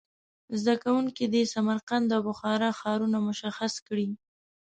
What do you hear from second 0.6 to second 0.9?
زده